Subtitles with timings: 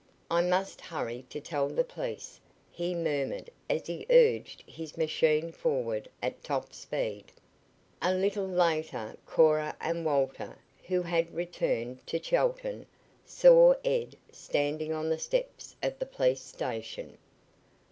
[0.31, 2.39] "I must hurry to tell the police,"
[2.71, 7.25] he murmured as he urged his machine forward at top speed.
[8.01, 12.87] A little later Cora and Walter, who had returned to Chelton,
[13.27, 17.19] saw Ed standing on the steps of the police station.